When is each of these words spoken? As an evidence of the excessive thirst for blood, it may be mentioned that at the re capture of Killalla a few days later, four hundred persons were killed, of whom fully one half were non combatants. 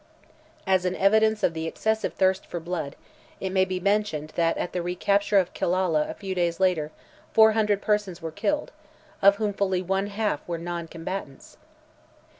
As 0.65 0.83
an 0.83 0.95
evidence 0.95 1.43
of 1.43 1.53
the 1.53 1.67
excessive 1.67 2.13
thirst 2.15 2.47
for 2.47 2.59
blood, 2.59 2.95
it 3.39 3.51
may 3.51 3.65
be 3.65 3.79
mentioned 3.79 4.33
that 4.35 4.57
at 4.57 4.73
the 4.73 4.81
re 4.81 4.95
capture 4.95 5.37
of 5.37 5.53
Killalla 5.53 6.09
a 6.09 6.15
few 6.15 6.33
days 6.33 6.59
later, 6.59 6.91
four 7.33 7.51
hundred 7.51 7.83
persons 7.83 8.19
were 8.19 8.31
killed, 8.31 8.71
of 9.21 9.35
whom 9.35 9.53
fully 9.53 9.83
one 9.83 10.07
half 10.07 10.39
were 10.47 10.57
non 10.57 10.87
combatants. 10.87 11.57